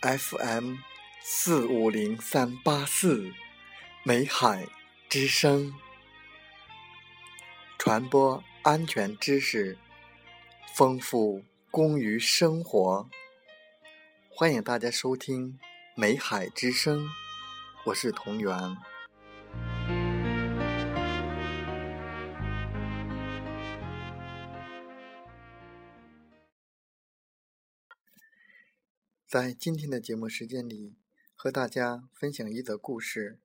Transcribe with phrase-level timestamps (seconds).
[0.00, 0.76] FM
[1.20, 3.32] 四五零三八四，
[4.04, 4.64] 美海
[5.08, 5.74] 之声，
[7.76, 9.76] 传播安全知识，
[10.72, 11.42] 丰富
[11.72, 13.10] 工于生活。
[14.28, 15.58] 欢迎大家收听
[15.96, 17.08] 美海之声，
[17.86, 18.54] 我是同源。
[29.28, 30.94] 在今天的节目时间里，
[31.34, 33.38] 和大家分享一则故事。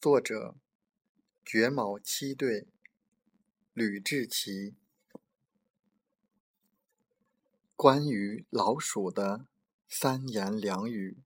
[0.00, 0.54] 作者：
[1.44, 2.68] 绝毛七队，
[3.74, 4.76] 吕志奇。
[7.74, 9.48] 关于老鼠的
[9.88, 11.16] 三言两语。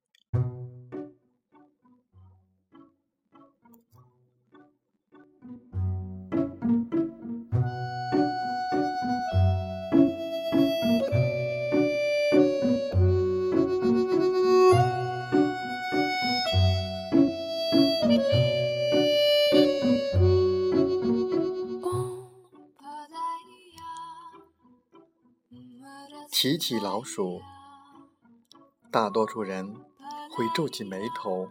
[26.38, 27.40] 提起老鼠，
[28.90, 29.74] 大多数人
[30.30, 31.48] 会皱起眉头。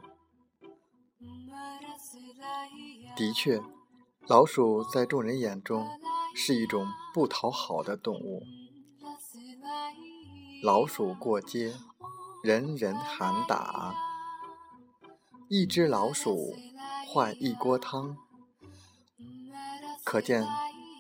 [3.16, 3.64] 的确，
[4.28, 5.88] 老鼠在众人眼中
[6.36, 8.44] 是一种不讨好的动物。
[10.62, 11.74] 老鼠过街，
[12.44, 13.96] 人人喊打。
[15.50, 16.54] 一只老鼠
[17.08, 18.16] 换一锅汤，
[20.04, 20.46] 可见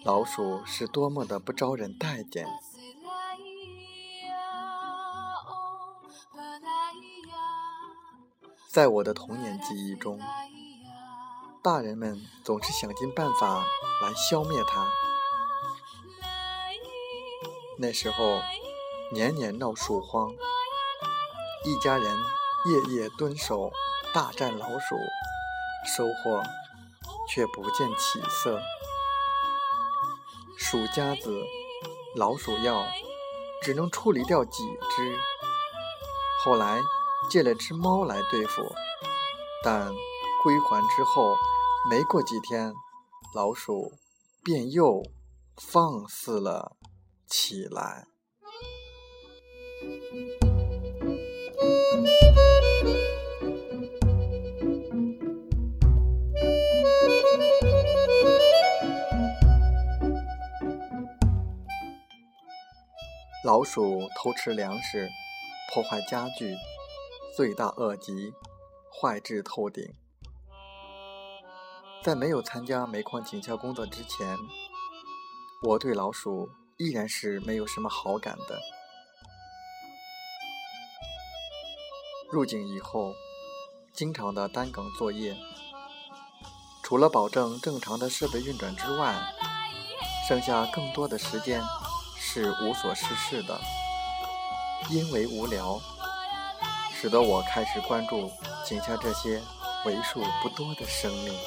[0.03, 2.47] 老鼠是多么的不招人待见。
[8.75, 10.19] 在我的童年记忆中，
[11.63, 13.63] 大人们总是想尽办法
[14.01, 14.85] 来消灭它。
[17.77, 18.41] 那时候，
[19.13, 20.29] 年年闹鼠荒，
[21.63, 22.05] 一家人
[22.65, 23.71] 夜夜蹲守，
[24.13, 24.97] 大战老鼠，
[25.87, 26.43] 收获
[27.29, 28.59] 却不见起色。
[30.57, 31.41] 鼠夹子、
[32.13, 32.85] 老鼠药
[33.61, 35.17] 只能处理掉几只，
[36.43, 36.81] 后来。
[37.29, 38.61] 借了只猫来对付，
[39.63, 39.91] 但
[40.43, 41.35] 归还之后，
[41.89, 42.73] 没过几天，
[43.33, 43.91] 老鼠
[44.43, 45.03] 便又
[45.57, 46.77] 放肆了
[47.27, 48.05] 起来。
[63.43, 65.07] 老鼠偷吃粮食，
[65.73, 66.55] 破坏家具。
[67.35, 68.33] 罪大恶极，
[68.89, 69.93] 坏至透顶。
[72.01, 74.37] 在没有参加煤矿警校工作之前，
[75.61, 78.57] 我对老鼠依然是没有什么好感的。
[82.31, 83.13] 入警以后，
[83.91, 85.35] 经常的单岗作业，
[86.83, 89.13] 除了保证正常的设备运转之外，
[90.25, 91.61] 剩下更多的时间
[92.15, 93.59] 是无所事事的，
[94.89, 95.81] 因为无聊。
[96.97, 98.31] 使得我开始关注
[98.65, 99.41] 井下这些
[99.85, 101.37] 为数不多的生命。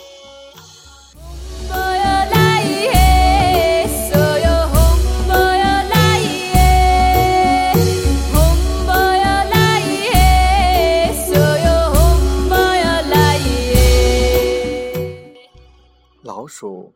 [16.23, 16.93] 老鼠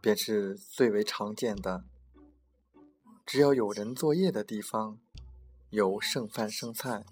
[0.00, 1.82] 便是最为常见的，
[3.24, 4.98] 只要有人作业的地方，
[5.70, 7.02] 有剩饭剩菜。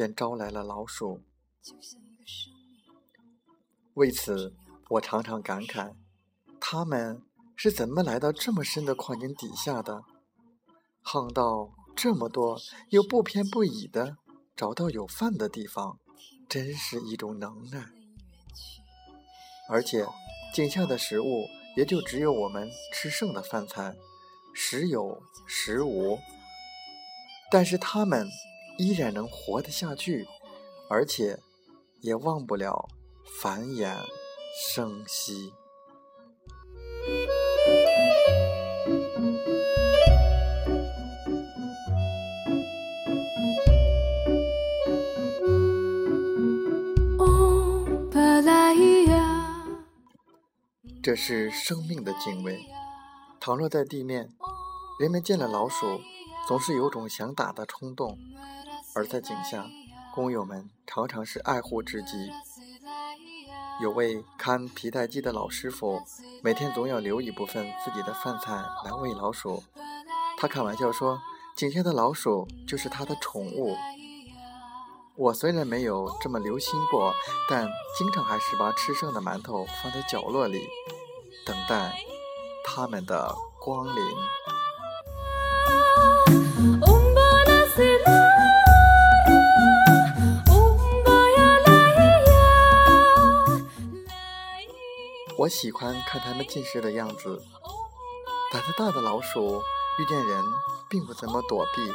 [0.00, 1.20] 便招来了老鼠。
[3.92, 4.54] 为此，
[4.88, 5.92] 我常常感慨：
[6.58, 7.20] 他们
[7.54, 10.04] 是怎么来到这么深的矿井底下的？
[11.04, 14.16] 夯到这么多，又不偏不倚的
[14.56, 15.98] 找到有饭的地方，
[16.48, 17.84] 真是一种能耐。
[19.68, 20.06] 而且，
[20.54, 21.44] 井下的食物
[21.76, 23.94] 也就只有我们吃剩的饭菜，
[24.54, 26.18] 时有时无。
[27.50, 28.26] 但是他们。
[28.78, 30.26] 依然能活得下去，
[30.88, 31.38] 而且
[32.00, 32.88] 也忘不了
[33.40, 33.96] 繁衍
[34.72, 35.52] 生息。
[51.02, 52.60] 这是生命的敬畏。
[53.40, 54.28] 倘若在地面，
[55.00, 55.98] 人们见了老鼠，
[56.46, 58.16] 总是有种想打的冲动。
[58.94, 59.66] 而在井下，
[60.14, 62.30] 工友们常常是爱护至极。
[63.80, 66.02] 有位看皮带机的老师傅，
[66.42, 68.52] 每天总要留一部分自己的饭菜
[68.84, 69.62] 来喂老鼠。
[70.36, 71.20] 他开玩笑说
[71.56, 73.76] ：“井下的老鼠就是他的宠物。
[75.16, 77.14] 我虽然没有这么留心过，
[77.48, 80.66] 但经常还是把吃剩的馒头放在角落里，
[81.46, 81.94] 等待
[82.64, 84.02] 他们的光临。
[95.40, 97.42] 我喜欢看它们进食的样子。
[98.52, 99.62] 胆子大的老鼠
[99.98, 100.44] 遇见人
[100.86, 101.90] 并不怎么躲避，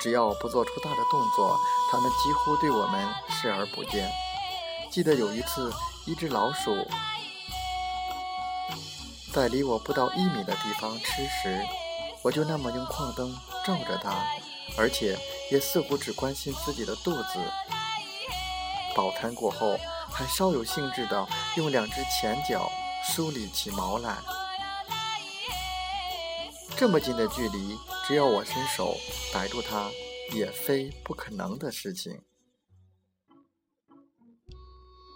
[0.00, 1.58] 只要不做出大的动作，
[1.90, 4.08] 它们几乎对我们视而不见。
[4.92, 5.72] 记得有一次，
[6.06, 6.86] 一只老鼠
[9.32, 11.60] 在离我不到一米的地方吃食，
[12.22, 13.36] 我就那么用矿灯
[13.66, 14.22] 照着它，
[14.78, 15.18] 而且
[15.50, 17.40] 也似乎只关心自己的肚子。
[18.94, 19.76] 饱餐过后。
[20.14, 21.26] 还稍有兴致地
[21.56, 22.70] 用两只前脚
[23.04, 24.18] 梳理起毛来。
[26.76, 27.76] 这么近的距离，
[28.06, 28.96] 只要我伸手
[29.32, 29.90] 逮住它，
[30.34, 32.22] 也非不可能的事情。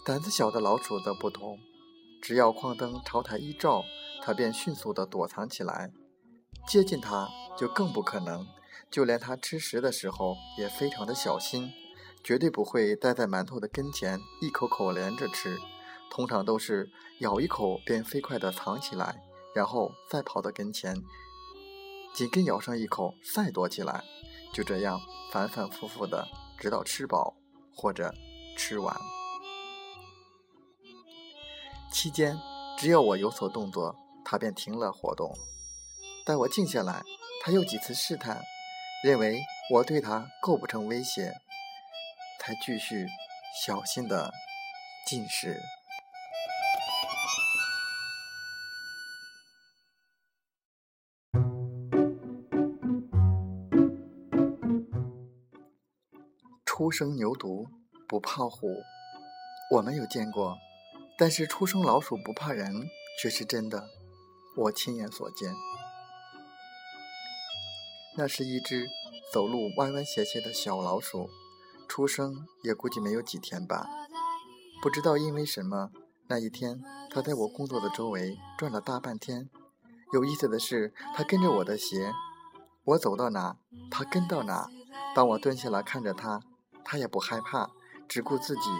[0.04, 1.58] 胆子小的老鼠则不同，
[2.22, 3.82] 只要矿灯朝它一照，
[4.22, 5.90] 它便迅速地躲藏起来。
[6.68, 7.28] 接近它
[7.58, 8.46] 就更不可能，
[8.90, 11.72] 就连它吃食的时候也非常的小心。
[12.26, 15.60] 绝对不会待在馒头的跟前一口口连着吃，
[16.10, 16.90] 通常都是
[17.20, 19.22] 咬一口便飞快地藏起来，
[19.54, 21.00] 然后再跑到跟前，
[22.12, 24.02] 紧跟咬上一口，再躲起来，
[24.52, 25.00] 就这样
[25.30, 26.26] 反反复复的，
[26.58, 27.36] 直到吃饱
[27.72, 28.12] 或者
[28.58, 28.92] 吃完。
[31.92, 32.36] 期间，
[32.76, 33.94] 只要我有所动作，
[34.24, 35.32] 它便停了活动。
[36.24, 37.04] 待我静下来，
[37.44, 38.42] 它又几次试探，
[39.04, 39.38] 认为
[39.72, 41.32] 我对它构不成威胁。
[42.46, 43.08] 才继续
[43.64, 44.32] 小心的
[45.04, 45.58] 进食。
[56.64, 57.66] 初生牛犊
[58.06, 58.68] 不怕虎，
[59.72, 60.56] 我没有见过，
[61.18, 62.88] 但是初生老鼠不怕人
[63.20, 63.88] 却是真的，
[64.56, 65.52] 我亲眼所见。
[68.16, 68.86] 那是一只
[69.32, 71.28] 走路歪歪斜斜的小老鼠。
[71.88, 73.88] 出生也估计没有几天吧，
[74.82, 75.90] 不知道因为什么，
[76.28, 79.48] 那一天他在我工作的周围转了大半天。
[80.12, 82.12] 有意思的是，他跟着我的鞋，
[82.84, 83.56] 我走到哪，
[83.90, 84.68] 他跟到哪。
[85.14, 86.40] 当我蹲下来看着他，
[86.84, 87.70] 他也不害怕，
[88.06, 88.70] 只顾自己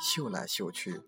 [0.00, 1.00] 嗅来嗅去。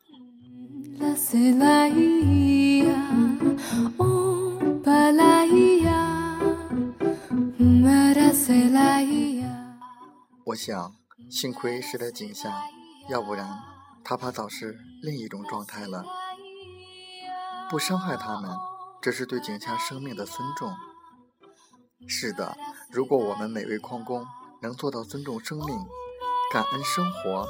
[10.45, 11.04] 我想。
[11.31, 12.65] 幸亏是在井下，
[13.09, 13.59] 要不然
[14.05, 16.05] 他怕早是另一种状态了。
[17.71, 18.51] 不伤害他们，
[19.01, 20.75] 这是对井下生命的尊重。
[22.07, 22.57] 是的，
[22.91, 24.27] 如果我们每位矿工
[24.61, 25.79] 能做到尊重生命、
[26.53, 27.47] 感恩生活，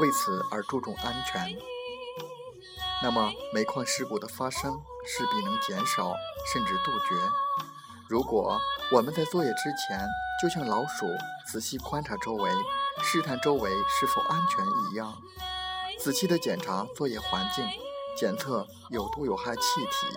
[0.00, 1.56] 为此而注重安全，
[3.02, 4.72] 那么煤矿事故的发生
[5.06, 6.12] 势必能减少，
[6.52, 7.14] 甚至杜绝。
[8.08, 8.58] 如果
[8.92, 10.06] 我们在作业之前，
[10.42, 11.06] 就像老鼠
[11.46, 12.50] 仔细观察周围。
[13.02, 15.20] 试探周围是否安全一样，
[15.98, 17.64] 仔细的检查作业环境，
[18.16, 20.16] 检测有毒有害气体，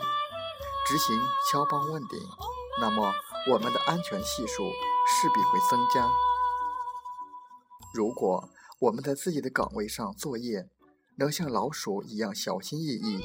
[0.88, 1.16] 执行
[1.52, 2.20] 敲帮问鼎，
[2.80, 3.14] 那么
[3.52, 6.10] 我们的安全系数势必会增加。
[7.94, 8.50] 如果
[8.80, 10.68] 我们在自己的岗位上作业，
[11.18, 13.24] 能像老鼠一样小心翼翼，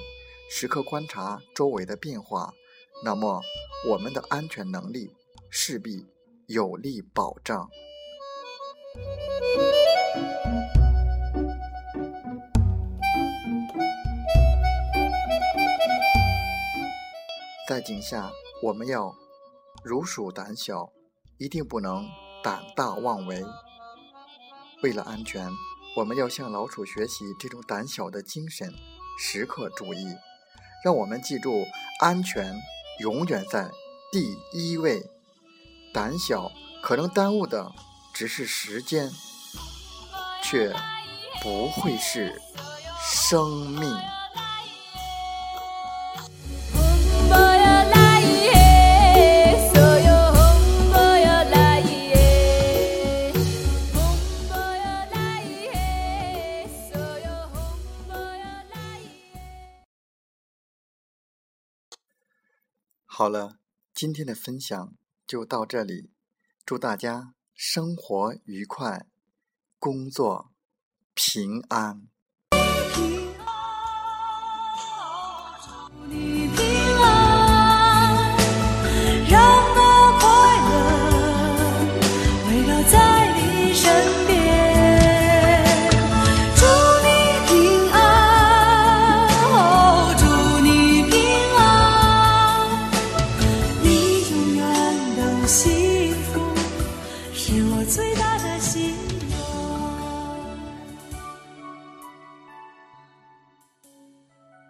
[0.51, 2.53] 时刻观察周围的变化，
[3.05, 3.43] 那么
[3.89, 5.15] 我们的安全能力
[5.51, 6.07] 势必
[6.47, 7.69] 有力保障。
[17.69, 18.33] 在井下，
[18.63, 19.15] 我们要
[19.85, 20.91] 如鼠胆小，
[21.37, 22.09] 一定不能
[22.43, 23.45] 胆大妄为。
[24.83, 25.51] 为了安全，
[25.95, 28.73] 我们要向老鼠学习这种胆小的精神，
[29.21, 30.07] 时刻注意。
[30.83, 31.67] 让我们记住，
[32.01, 32.59] 安全
[33.01, 33.71] 永远在
[34.11, 35.05] 第一位。
[35.93, 36.51] 胆小
[36.83, 37.71] 可能耽误的。
[38.15, 39.13] 只是时间，
[40.43, 40.75] 却
[41.43, 42.41] 不会是
[42.99, 44.18] 生命。
[63.19, 63.59] 好了，
[63.93, 64.95] 今天的分享
[65.27, 66.13] 就到这里，
[66.65, 67.35] 祝大家。
[67.53, 69.09] 生活愉快，
[69.81, 70.53] 工作
[71.15, 72.07] 平安。